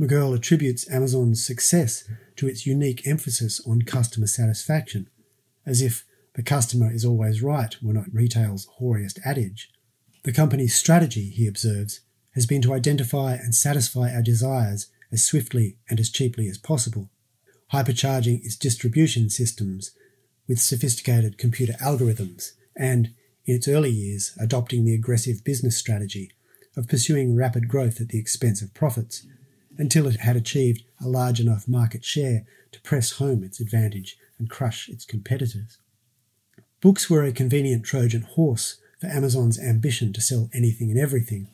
McGurl 0.00 0.34
attributes 0.34 0.90
Amazon's 0.90 1.44
success 1.44 2.08
to 2.36 2.48
its 2.48 2.66
unique 2.66 3.06
emphasis 3.06 3.60
on 3.66 3.82
customer 3.82 4.26
satisfaction, 4.26 5.08
as 5.64 5.80
if 5.80 6.04
the 6.34 6.42
customer 6.42 6.92
is 6.92 7.04
always 7.04 7.42
right 7.42 7.76
were 7.80 7.92
not 7.92 8.12
retail's 8.12 8.66
hoariest 8.78 9.20
adage. 9.24 9.70
The 10.24 10.32
company's 10.32 10.74
strategy, 10.74 11.30
he 11.30 11.46
observes, 11.46 12.00
has 12.34 12.46
been 12.46 12.62
to 12.62 12.74
identify 12.74 13.34
and 13.34 13.54
satisfy 13.54 14.12
our 14.12 14.22
desires 14.22 14.88
as 15.12 15.24
swiftly 15.24 15.76
and 15.88 16.00
as 16.00 16.10
cheaply 16.10 16.48
as 16.48 16.58
possible, 16.58 17.10
hypercharging 17.72 18.44
its 18.44 18.56
distribution 18.56 19.30
systems 19.30 19.92
with 20.48 20.60
sophisticated 20.60 21.38
computer 21.38 21.74
algorithms, 21.74 22.52
and, 22.76 23.14
in 23.46 23.56
its 23.56 23.68
early 23.68 23.90
years, 23.90 24.36
adopting 24.40 24.84
the 24.84 24.94
aggressive 24.94 25.44
business 25.44 25.76
strategy 25.76 26.30
of 26.76 26.88
pursuing 26.88 27.36
rapid 27.36 27.68
growth 27.68 28.00
at 28.00 28.08
the 28.08 28.18
expense 28.18 28.62
of 28.62 28.74
profits 28.74 29.26
until 29.78 30.06
it 30.06 30.20
had 30.20 30.36
achieved 30.36 30.82
a 31.02 31.08
large 31.08 31.40
enough 31.40 31.68
market 31.68 32.04
share 32.04 32.44
to 32.72 32.80
press 32.82 33.12
home 33.12 33.42
its 33.42 33.60
advantage 33.60 34.16
and 34.38 34.50
crush 34.50 34.88
its 34.88 35.04
competitors. 35.04 35.78
Books 36.80 37.08
were 37.08 37.24
a 37.24 37.32
convenient 37.32 37.84
Trojan 37.84 38.22
horse 38.22 38.78
for 39.00 39.06
Amazon's 39.06 39.58
ambition 39.58 40.12
to 40.12 40.20
sell 40.20 40.50
anything 40.52 40.90
and 40.90 40.98
everything 40.98 41.48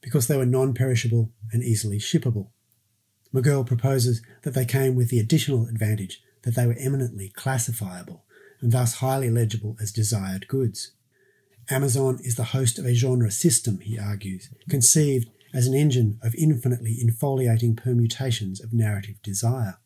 because 0.00 0.26
they 0.26 0.36
were 0.36 0.46
non 0.46 0.74
perishable 0.74 1.32
and 1.52 1.62
easily 1.62 1.98
shippable. 1.98 2.48
McGurl 3.34 3.66
proposes 3.66 4.22
that 4.42 4.54
they 4.54 4.64
came 4.64 4.94
with 4.94 5.10
the 5.10 5.18
additional 5.18 5.66
advantage 5.66 6.22
that 6.42 6.54
they 6.54 6.66
were 6.66 6.76
eminently 6.78 7.30
classifiable 7.34 8.24
and 8.60 8.72
thus 8.72 8.94
highly 8.94 9.30
legible 9.30 9.76
as 9.80 9.92
desired 9.92 10.48
goods. 10.48 10.92
Amazon 11.70 12.18
is 12.22 12.36
the 12.36 12.44
host 12.44 12.78
of 12.78 12.86
a 12.86 12.94
genre 12.94 13.30
system, 13.30 13.80
he 13.80 13.98
argues, 13.98 14.48
conceived 14.68 15.28
as 15.52 15.66
an 15.66 15.74
engine 15.74 16.18
of 16.22 16.34
infinitely 16.34 16.96
infoliating 17.00 17.76
permutations 17.76 18.62
of 18.62 18.72
narrative 18.72 19.20
desire. 19.22 19.78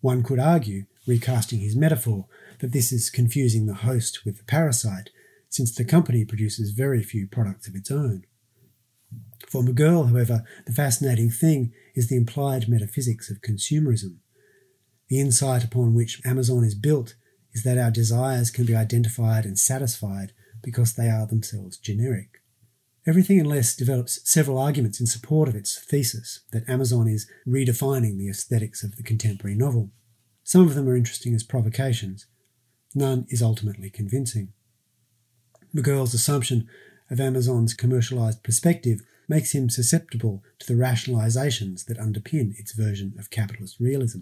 One 0.00 0.22
could 0.22 0.38
argue, 0.38 0.84
recasting 1.06 1.60
his 1.60 1.76
metaphor, 1.76 2.26
that 2.60 2.72
this 2.72 2.92
is 2.92 3.10
confusing 3.10 3.66
the 3.66 3.74
host 3.74 4.24
with 4.24 4.38
the 4.38 4.44
parasite, 4.44 5.10
since 5.48 5.74
the 5.74 5.84
company 5.84 6.24
produces 6.24 6.70
very 6.70 7.02
few 7.02 7.26
products 7.26 7.68
of 7.68 7.74
its 7.74 7.90
own. 7.90 8.24
For 9.48 9.62
McGurl, 9.62 10.10
however, 10.10 10.44
the 10.66 10.72
fascinating 10.72 11.30
thing 11.30 11.72
is 11.94 12.08
the 12.08 12.16
implied 12.16 12.68
metaphysics 12.68 13.30
of 13.30 13.40
consumerism. 13.40 14.16
The 15.08 15.20
insight 15.20 15.64
upon 15.64 15.94
which 15.94 16.20
Amazon 16.24 16.64
is 16.64 16.74
built 16.74 17.14
is 17.52 17.62
that 17.62 17.78
our 17.78 17.90
desires 17.90 18.50
can 18.50 18.66
be 18.66 18.74
identified 18.74 19.44
and 19.44 19.58
satisfied 19.58 20.32
because 20.62 20.94
they 20.94 21.08
are 21.08 21.26
themselves 21.26 21.78
generic. 21.78 22.42
Everything 23.06 23.40
and 23.40 23.48
Less 23.48 23.74
develops 23.74 24.20
several 24.30 24.58
arguments 24.58 25.00
in 25.00 25.06
support 25.06 25.48
of 25.48 25.56
its 25.56 25.78
thesis 25.78 26.40
that 26.52 26.68
Amazon 26.68 27.08
is 27.08 27.26
redefining 27.46 28.18
the 28.18 28.28
aesthetics 28.28 28.84
of 28.84 28.96
the 28.96 29.02
contemporary 29.02 29.56
novel. 29.56 29.90
Some 30.44 30.66
of 30.66 30.74
them 30.74 30.86
are 30.88 30.96
interesting 30.96 31.34
as 31.34 31.42
provocations. 31.42 32.26
None 32.94 33.26
is 33.30 33.42
ultimately 33.42 33.88
convincing. 33.88 34.52
McGurl's 35.74 36.12
assumption 36.12 36.68
of 37.10 37.20
Amazon's 37.20 37.72
commercialized 37.72 38.42
perspective 38.42 39.00
makes 39.26 39.54
him 39.54 39.70
susceptible 39.70 40.42
to 40.58 40.66
the 40.66 40.78
rationalizations 40.78 41.86
that 41.86 41.98
underpin 41.98 42.58
its 42.58 42.72
version 42.72 43.14
of 43.18 43.30
capitalist 43.30 43.78
realism. 43.80 44.20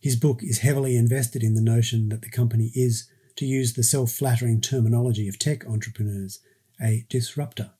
His 0.00 0.16
book 0.16 0.42
is 0.42 0.60
heavily 0.60 0.96
invested 0.96 1.42
in 1.42 1.54
the 1.54 1.60
notion 1.60 2.08
that 2.08 2.22
the 2.22 2.30
company 2.30 2.72
is, 2.74 3.08
to 3.36 3.44
use 3.44 3.74
the 3.74 3.82
self 3.82 4.12
flattering 4.12 4.60
terminology 4.60 5.28
of 5.28 5.38
tech 5.38 5.66
entrepreneurs, 5.66 6.40
a 6.82 7.04
disruptor. 7.10 7.72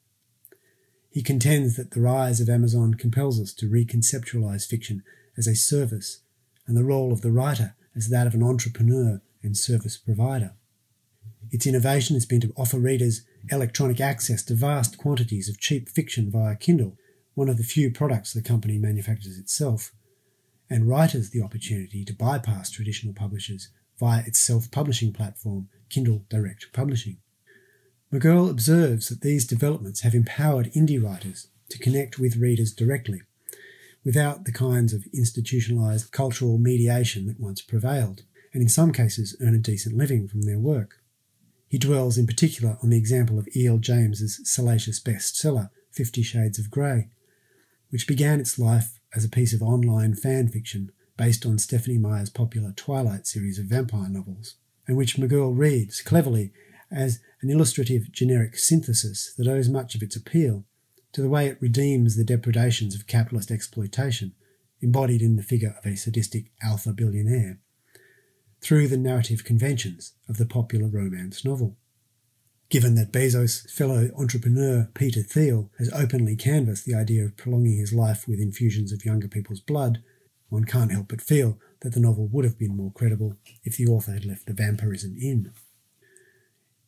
He 1.10 1.22
contends 1.22 1.76
that 1.76 1.90
the 1.90 2.00
rise 2.00 2.40
of 2.40 2.48
Amazon 2.48 2.94
compels 2.94 3.40
us 3.40 3.52
to 3.54 3.66
reconceptualize 3.66 4.68
fiction 4.68 5.02
as 5.36 5.46
a 5.46 5.56
service 5.56 6.20
and 6.66 6.76
the 6.76 6.84
role 6.84 7.12
of 7.12 7.22
the 7.22 7.32
writer 7.32 7.74
as 7.96 8.10
that 8.10 8.26
of 8.26 8.34
an 8.34 8.42
entrepreneur 8.42 9.20
and 9.42 9.56
service 9.56 9.96
provider. 9.96 10.52
Its 11.50 11.66
innovation 11.66 12.14
has 12.14 12.26
been 12.26 12.40
to 12.42 12.52
offer 12.56 12.78
readers 12.78 13.22
electronic 13.50 14.00
access 14.00 14.44
to 14.44 14.54
vast 14.54 14.98
quantities 14.98 15.48
of 15.48 15.58
cheap 15.58 15.88
fiction 15.88 16.30
via 16.30 16.54
Kindle, 16.54 16.96
one 17.34 17.48
of 17.48 17.56
the 17.56 17.64
few 17.64 17.90
products 17.90 18.32
the 18.32 18.42
company 18.42 18.78
manufactures 18.78 19.38
itself, 19.38 19.92
and 20.70 20.88
writers 20.88 21.30
the 21.30 21.42
opportunity 21.42 22.04
to 22.04 22.14
bypass 22.14 22.70
traditional 22.70 23.12
publishers 23.12 23.68
via 23.98 24.22
its 24.26 24.38
self 24.38 24.70
publishing 24.70 25.12
platform, 25.12 25.68
Kindle 25.90 26.24
Direct 26.30 26.72
Publishing. 26.72 27.18
McGurl 28.12 28.48
observes 28.48 29.08
that 29.08 29.20
these 29.20 29.46
developments 29.46 30.00
have 30.00 30.14
empowered 30.14 30.72
indie 30.72 31.02
writers 31.02 31.48
to 31.68 31.78
connect 31.78 32.18
with 32.18 32.36
readers 32.36 32.72
directly, 32.72 33.22
without 34.04 34.44
the 34.44 34.52
kinds 34.52 34.92
of 34.92 35.06
institutionalized 35.12 36.10
cultural 36.10 36.58
mediation 36.58 37.26
that 37.26 37.40
once 37.40 37.60
prevailed, 37.60 38.22
and 38.52 38.62
in 38.62 38.68
some 38.68 38.92
cases 38.92 39.36
earn 39.40 39.54
a 39.54 39.58
decent 39.58 39.96
living 39.96 40.26
from 40.26 40.42
their 40.42 40.58
work. 40.58 41.00
He 41.68 41.78
dwells 41.78 42.18
in 42.18 42.26
particular 42.26 42.78
on 42.82 42.90
the 42.90 42.98
example 42.98 43.38
of 43.38 43.48
E.L. 43.54 43.78
James's 43.78 44.40
salacious 44.44 44.98
bestseller, 44.98 45.70
Fifty 45.92 46.22
Shades 46.22 46.58
of 46.58 46.70
Grey, 46.70 47.08
which 47.90 48.08
began 48.08 48.40
its 48.40 48.58
life 48.58 48.99
as 49.14 49.24
a 49.24 49.28
piece 49.28 49.52
of 49.52 49.62
online 49.62 50.14
fan 50.14 50.48
fiction 50.48 50.90
based 51.16 51.44
on 51.44 51.58
Stephenie 51.58 51.98
Meyer's 51.98 52.30
popular 52.30 52.72
Twilight 52.72 53.26
series 53.26 53.58
of 53.58 53.66
vampire 53.66 54.08
novels, 54.08 54.54
and 54.86 54.96
which 54.96 55.16
McGurl 55.16 55.56
reads 55.56 56.00
cleverly 56.00 56.52
as 56.90 57.20
an 57.42 57.50
illustrative 57.50 58.10
generic 58.10 58.56
synthesis 58.56 59.34
that 59.36 59.46
owes 59.46 59.68
much 59.68 59.94
of 59.94 60.02
its 60.02 60.16
appeal 60.16 60.64
to 61.12 61.22
the 61.22 61.28
way 61.28 61.46
it 61.46 61.60
redeems 61.60 62.16
the 62.16 62.24
depredations 62.24 62.94
of 62.94 63.06
capitalist 63.06 63.50
exploitation, 63.50 64.32
embodied 64.80 65.22
in 65.22 65.36
the 65.36 65.42
figure 65.42 65.74
of 65.78 65.84
a 65.84 65.96
sadistic 65.96 66.50
alpha 66.62 66.92
billionaire, 66.92 67.58
through 68.60 68.88
the 68.88 68.96
narrative 68.96 69.44
conventions 69.44 70.12
of 70.28 70.36
the 70.36 70.46
popular 70.46 70.88
romance 70.88 71.44
novel. 71.44 71.76
Given 72.70 72.94
that 72.94 73.10
Bezos' 73.10 73.68
fellow 73.68 74.10
entrepreneur 74.16 74.88
Peter 74.94 75.22
Thiel 75.22 75.72
has 75.78 75.92
openly 75.92 76.36
canvassed 76.36 76.84
the 76.84 76.94
idea 76.94 77.24
of 77.24 77.36
prolonging 77.36 77.76
his 77.76 77.92
life 77.92 78.28
with 78.28 78.38
infusions 78.38 78.92
of 78.92 79.04
younger 79.04 79.26
people's 79.26 79.58
blood, 79.58 80.04
one 80.50 80.64
can't 80.64 80.92
help 80.92 81.08
but 81.08 81.20
feel 81.20 81.58
that 81.80 81.94
the 81.94 82.00
novel 82.00 82.28
would 82.28 82.44
have 82.44 82.58
been 82.58 82.76
more 82.76 82.92
credible 82.92 83.36
if 83.64 83.76
the 83.76 83.86
author 83.86 84.12
had 84.12 84.24
left 84.24 84.46
the 84.46 84.52
vampirism 84.52 85.16
in. 85.20 85.50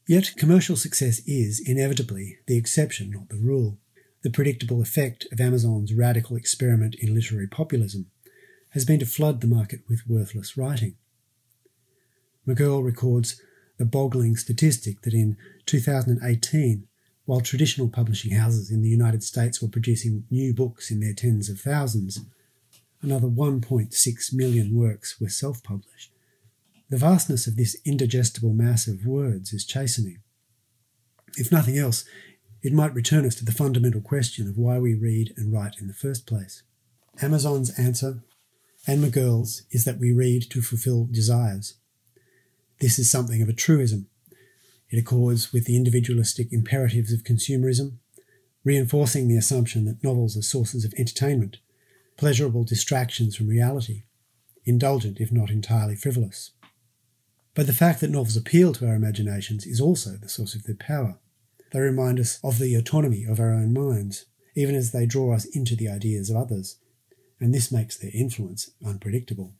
Yet 0.06 0.34
commercial 0.36 0.76
success 0.76 1.20
is, 1.26 1.60
inevitably, 1.60 2.38
the 2.46 2.56
exception, 2.56 3.10
not 3.10 3.28
the 3.28 3.36
rule. 3.36 3.78
The 4.22 4.30
predictable 4.30 4.80
effect 4.80 5.26
of 5.32 5.40
Amazon's 5.40 5.92
radical 5.92 6.36
experiment 6.36 6.94
in 7.00 7.12
literary 7.12 7.48
populism 7.48 8.06
has 8.70 8.84
been 8.84 9.00
to 9.00 9.06
flood 9.06 9.40
the 9.40 9.48
market 9.48 9.80
with 9.88 10.06
worthless 10.06 10.56
writing. 10.56 10.94
McGurl 12.46 12.84
records 12.84 13.40
the 13.78 13.84
boggling 13.84 14.36
statistic 14.36 15.02
that 15.02 15.14
in 15.14 15.36
2018, 15.66 16.86
while 17.24 17.40
traditional 17.40 17.88
publishing 17.88 18.32
houses 18.32 18.70
in 18.70 18.82
the 18.82 18.88
United 18.88 19.22
States 19.22 19.62
were 19.62 19.68
producing 19.68 20.24
new 20.30 20.52
books 20.52 20.90
in 20.90 21.00
their 21.00 21.14
tens 21.14 21.48
of 21.48 21.60
thousands, 21.60 22.20
another 23.00 23.28
1.6 23.28 24.34
million 24.34 24.74
works 24.74 25.20
were 25.20 25.28
self 25.28 25.62
published. 25.62 26.12
The 26.90 26.98
vastness 26.98 27.46
of 27.46 27.56
this 27.56 27.76
indigestible 27.84 28.52
mass 28.52 28.86
of 28.86 29.06
words 29.06 29.52
is 29.52 29.64
chastening. 29.64 30.18
If 31.36 31.50
nothing 31.50 31.78
else, 31.78 32.04
it 32.62 32.72
might 32.72 32.94
return 32.94 33.24
us 33.24 33.34
to 33.36 33.44
the 33.44 33.52
fundamental 33.52 34.00
question 34.00 34.48
of 34.48 34.58
why 34.58 34.78
we 34.78 34.94
read 34.94 35.32
and 35.36 35.52
write 35.52 35.76
in 35.80 35.88
the 35.88 35.94
first 35.94 36.26
place. 36.26 36.62
Amazon's 37.20 37.76
answer, 37.78 38.22
and 38.86 39.02
McGurl's, 39.02 39.62
is 39.70 39.84
that 39.84 39.98
we 39.98 40.12
read 40.12 40.50
to 40.50 40.62
fulfill 40.62 41.08
desires. 41.10 41.74
This 42.80 42.98
is 42.98 43.10
something 43.10 43.42
of 43.42 43.48
a 43.48 43.52
truism. 43.52 44.08
It 44.92 44.98
accords 44.98 45.54
with 45.54 45.64
the 45.64 45.74
individualistic 45.74 46.52
imperatives 46.52 47.14
of 47.14 47.24
consumerism, 47.24 47.94
reinforcing 48.62 49.26
the 49.26 49.38
assumption 49.38 49.86
that 49.86 50.04
novels 50.04 50.36
are 50.36 50.42
sources 50.42 50.84
of 50.84 50.92
entertainment, 50.98 51.56
pleasurable 52.18 52.62
distractions 52.62 53.34
from 53.34 53.48
reality, 53.48 54.02
indulgent 54.66 55.18
if 55.18 55.32
not 55.32 55.48
entirely 55.48 55.96
frivolous. 55.96 56.50
But 57.54 57.66
the 57.66 57.72
fact 57.72 58.00
that 58.00 58.10
novels 58.10 58.36
appeal 58.36 58.74
to 58.74 58.86
our 58.86 58.94
imaginations 58.94 59.66
is 59.66 59.80
also 59.80 60.10
the 60.10 60.28
source 60.28 60.54
of 60.54 60.64
their 60.64 60.76
power. 60.76 61.18
They 61.72 61.80
remind 61.80 62.20
us 62.20 62.38
of 62.44 62.58
the 62.58 62.74
autonomy 62.74 63.24
of 63.24 63.40
our 63.40 63.54
own 63.54 63.72
minds, 63.72 64.26
even 64.54 64.74
as 64.74 64.92
they 64.92 65.06
draw 65.06 65.34
us 65.34 65.46
into 65.46 65.74
the 65.74 65.88
ideas 65.88 66.28
of 66.28 66.36
others, 66.36 66.76
and 67.40 67.54
this 67.54 67.72
makes 67.72 67.96
their 67.96 68.10
influence 68.12 68.70
unpredictable. 68.84 69.54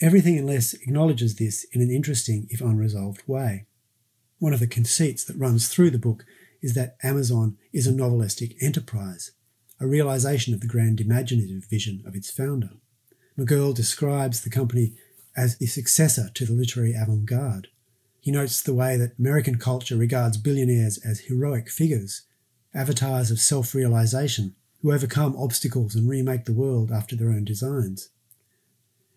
Everything 0.00 0.38
and 0.38 0.46
Less 0.46 0.72
acknowledges 0.72 1.36
this 1.36 1.64
in 1.72 1.82
an 1.82 1.90
interesting, 1.90 2.46
if 2.48 2.62
unresolved, 2.62 3.22
way. 3.26 3.66
One 4.42 4.52
of 4.52 4.58
the 4.58 4.66
conceits 4.66 5.22
that 5.26 5.38
runs 5.38 5.68
through 5.68 5.90
the 5.90 6.00
book 6.00 6.24
is 6.60 6.74
that 6.74 6.96
Amazon 7.00 7.58
is 7.72 7.86
a 7.86 7.92
novelistic 7.92 8.56
enterprise, 8.60 9.30
a 9.78 9.86
realization 9.86 10.52
of 10.52 10.58
the 10.58 10.66
grand 10.66 11.00
imaginative 11.00 11.64
vision 11.70 12.02
of 12.04 12.16
its 12.16 12.28
founder. 12.28 12.70
McGurl 13.38 13.72
describes 13.72 14.40
the 14.40 14.50
company 14.50 14.94
as 15.36 15.58
the 15.58 15.66
successor 15.66 16.28
to 16.34 16.44
the 16.44 16.54
literary 16.54 16.92
avant 16.92 17.24
garde. 17.24 17.68
He 18.18 18.32
notes 18.32 18.60
the 18.60 18.74
way 18.74 18.96
that 18.96 19.16
American 19.16 19.58
culture 19.58 19.96
regards 19.96 20.38
billionaires 20.38 20.98
as 21.06 21.20
heroic 21.20 21.70
figures, 21.70 22.22
avatars 22.74 23.30
of 23.30 23.38
self 23.38 23.76
realization 23.76 24.56
who 24.80 24.92
overcome 24.92 25.36
obstacles 25.36 25.94
and 25.94 26.10
remake 26.10 26.46
the 26.46 26.52
world 26.52 26.90
after 26.90 27.14
their 27.14 27.30
own 27.30 27.44
designs. 27.44 28.08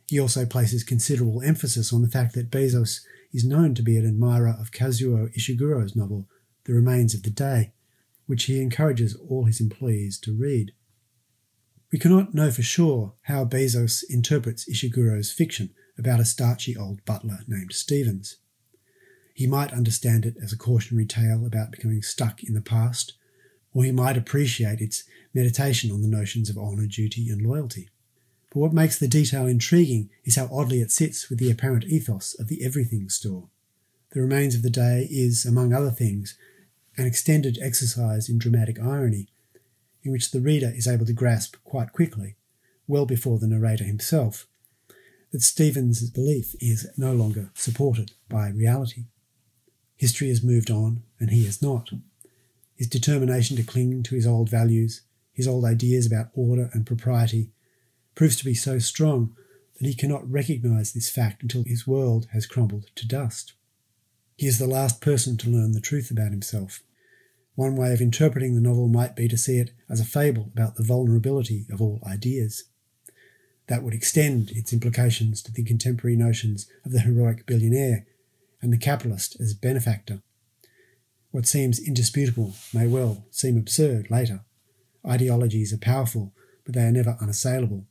He 0.07 0.19
also 0.19 0.45
places 0.45 0.83
considerable 0.83 1.41
emphasis 1.41 1.91
on 1.91 2.03
the 2.03 2.09
fact 2.09 2.35
that 2.35 2.51
Bezos 2.51 2.99
is 3.35 3.43
known 3.43 3.75
to 3.75 3.83
be 3.83 3.97
an 3.97 4.07
admirer 4.07 4.55
of 4.57 4.71
Kazuo 4.71 5.29
Ishiguro's 5.35 5.93
novel, 5.93 6.29
The 6.63 6.73
Remains 6.73 7.13
of 7.13 7.23
the 7.23 7.29
Day, 7.29 7.73
which 8.27 8.45
he 8.45 8.61
encourages 8.61 9.13
all 9.15 9.43
his 9.43 9.59
employees 9.59 10.17
to 10.19 10.33
read. 10.33 10.71
We 11.91 11.99
cannot 11.99 12.33
know 12.33 12.49
for 12.49 12.61
sure 12.61 13.13
how 13.23 13.43
Bezos 13.43 14.05
interprets 14.09 14.69
Ishiguro's 14.69 15.33
fiction 15.33 15.71
about 15.99 16.21
a 16.21 16.25
starchy 16.25 16.77
old 16.77 17.03
butler 17.03 17.39
named 17.45 17.73
Stevens. 17.73 18.37
He 19.33 19.47
might 19.47 19.73
understand 19.73 20.25
it 20.25 20.37
as 20.41 20.53
a 20.53 20.57
cautionary 20.57 21.05
tale 21.05 21.45
about 21.45 21.71
becoming 21.71 22.01
stuck 22.01 22.41
in 22.41 22.53
the 22.53 22.61
past, 22.61 23.17
or 23.73 23.83
he 23.83 23.91
might 23.91 24.15
appreciate 24.15 24.79
its 24.79 25.03
meditation 25.33 25.91
on 25.91 26.01
the 26.01 26.07
notions 26.07 26.49
of 26.49 26.57
honour, 26.57 26.87
duty, 26.87 27.27
and 27.29 27.41
loyalty. 27.41 27.89
But 28.55 28.61
what 28.61 28.73
makes 28.73 28.97
the 28.97 29.09
detail 29.09 29.47
intriguing 29.47 30.09
is 30.23 30.37
how 30.37 30.47
oddly 30.49 30.79
it 30.79 30.89
sits 30.89 31.29
with 31.29 31.39
the 31.39 31.51
apparent 31.51 31.83
ethos 31.83 32.39
of 32.39 32.47
the 32.47 32.63
everything 32.63 33.09
store. 33.09 33.49
The 34.11 34.21
remains 34.21 34.55
of 34.55 34.61
the 34.61 34.69
day 34.69 35.09
is, 35.11 35.43
among 35.43 35.73
other 35.73 35.91
things, 35.91 36.37
an 36.95 37.05
extended 37.05 37.59
exercise 37.61 38.29
in 38.29 38.37
dramatic 38.37 38.79
irony, 38.79 39.27
in 40.03 40.13
which 40.13 40.31
the 40.31 40.39
reader 40.39 40.71
is 40.73 40.87
able 40.87 41.05
to 41.05 41.11
grasp 41.11 41.57
quite 41.65 41.91
quickly, 41.91 42.37
well 42.87 43.05
before 43.05 43.39
the 43.39 43.47
narrator 43.47 43.83
himself, 43.83 44.47
that 45.33 45.41
Stevens' 45.41 46.09
belief 46.09 46.55
is 46.61 46.87
no 46.97 47.11
longer 47.11 47.51
supported 47.55 48.13
by 48.29 48.47
reality. 48.47 49.07
History 49.97 50.29
has 50.29 50.41
moved 50.41 50.71
on, 50.71 51.03
and 51.19 51.29
he 51.29 51.43
has 51.43 51.61
not. 51.61 51.89
His 52.77 52.87
determination 52.87 53.57
to 53.57 53.63
cling 53.63 54.01
to 54.03 54.15
his 54.15 54.25
old 54.25 54.49
values, 54.49 55.01
his 55.33 55.45
old 55.45 55.65
ideas 55.65 56.05
about 56.05 56.29
order 56.33 56.69
and 56.71 56.85
propriety, 56.85 57.49
proves 58.15 58.35
to 58.37 58.45
be 58.45 58.53
so 58.53 58.79
strong 58.79 59.35
that 59.79 59.87
he 59.87 59.93
cannot 59.93 60.29
recognize 60.29 60.93
this 60.93 61.09
fact 61.09 61.43
until 61.43 61.63
his 61.63 61.85
world 61.85 62.27
has 62.31 62.45
crumbled 62.45 62.89
to 62.95 63.07
dust. 63.07 63.53
He 64.37 64.47
is 64.47 64.57
the 64.57 64.67
last 64.67 65.01
person 65.01 65.37
to 65.37 65.49
learn 65.49 65.73
the 65.73 65.81
truth 65.81 66.11
about 66.11 66.31
himself. 66.31 66.81
One 67.55 67.75
way 67.75 67.93
of 67.93 68.01
interpreting 68.01 68.53
the 68.53 68.61
novel 68.61 68.87
might 68.87 69.15
be 69.15 69.27
to 69.27 69.37
see 69.37 69.57
it 69.57 69.71
as 69.89 69.99
a 69.99 70.05
fable 70.05 70.51
about 70.53 70.75
the 70.75 70.83
vulnerability 70.83 71.65
of 71.71 71.81
all 71.81 72.01
ideas. 72.05 72.65
That 73.67 73.81
would 73.81 73.93
extend 73.93 74.51
its 74.51 74.73
implications 74.73 75.41
to 75.43 75.51
the 75.51 75.63
contemporary 75.63 76.17
notions 76.17 76.67
of 76.85 76.91
the 76.91 76.99
heroic 77.01 77.45
billionaire 77.45 78.05
and 78.61 78.71
the 78.71 78.77
capitalist 78.77 79.39
as 79.39 79.53
benefactor. 79.53 80.21
What 81.31 81.47
seems 81.47 81.79
indisputable 81.79 82.55
may 82.73 82.87
well 82.87 83.25
seem 83.31 83.57
absurd 83.57 84.11
later. 84.11 84.41
Ideologies 85.05 85.73
are 85.73 85.77
powerful, 85.77 86.33
but 86.65 86.75
they 86.75 86.83
are 86.83 86.91
never 86.91 87.17
unassailable. 87.21 87.85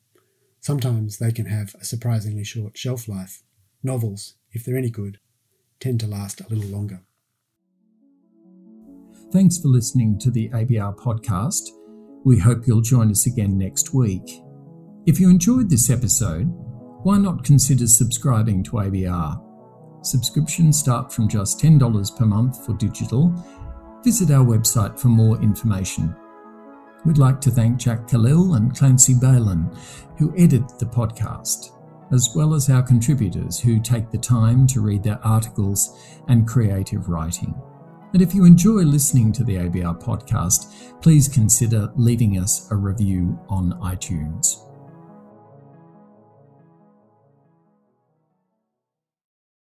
Sometimes 0.65 1.19
they 1.19 1.31
can 1.31 1.45
have 1.45 1.75
a 1.79 1.85
surprisingly 1.85 2.43
short 2.43 2.79
shelf 2.79 3.07
life. 3.07 3.43
Novels, 3.83 4.37
if 4.51 4.65
they're 4.65 4.79
any 4.79 4.89
good, 4.89 5.19
tend 5.79 6.01
to 6.01 6.07
last 6.07 6.41
a 6.41 6.49
little 6.49 6.71
longer. 6.71 7.03
Thanks 9.31 9.59
for 9.59 9.69
listening 9.69 10.19
to 10.21 10.31
the 10.31 10.49
ABR 10.55 10.97
podcast. 10.97 11.69
We 12.25 12.39
hope 12.39 12.67
you'll 12.67 12.81
join 12.81 13.11
us 13.11 13.27
again 13.27 13.59
next 13.59 13.93
week. 13.93 14.23
If 15.05 15.21
you 15.21 15.29
enjoyed 15.29 15.69
this 15.69 15.91
episode, 15.91 16.47
why 17.03 17.19
not 17.19 17.45
consider 17.45 17.87
subscribing 17.87 18.65
to 18.65 18.71
ABR? 18.71 19.39
Subscriptions 20.03 20.79
start 20.79 21.13
from 21.13 21.29
just 21.29 21.61
$10 21.61 22.17
per 22.17 22.25
month 22.25 22.65
for 22.65 22.73
digital. 22.79 23.35
Visit 24.03 24.31
our 24.31 24.47
website 24.47 24.99
for 24.99 25.09
more 25.09 25.37
information. 25.43 26.17
We'd 27.05 27.19
like 27.19 27.41
to 27.43 27.51
thank 27.51 27.79
Jack 27.79 28.09
Khalil 28.09 28.55
and 28.55 28.75
Clancy 28.75 29.13
Balin, 29.15 29.71
who 30.17 30.35
edit 30.39 30.79
the 30.79 30.87
podcast, 30.87 31.73
as 32.13 32.31
well 32.35 32.55
as 32.55 32.71
our 32.71 32.83
contributors 32.83 33.61
who 33.61 33.79
take 33.79 34.11
the 34.11 34.19
time 34.19 34.67
to 34.69 34.81
read 34.81 35.03
their 35.03 35.21
articles 35.23 36.01
and 36.29 36.49
creative 36.49 37.11
writing. 37.11 37.55
And 38.15 38.23
if 38.23 38.35
you 38.35 38.47
enjoy 38.47 38.83
listening 38.83 39.33
to 39.33 39.45
the 39.45 39.57
ABR 39.57 40.01
podcast, 40.01 41.01
please 41.03 41.29
consider 41.29 41.93
leaving 41.97 42.39
us 42.39 42.71
a 42.71 42.77
review 42.77 43.39
on 43.51 43.73
iTunes. 43.83 44.64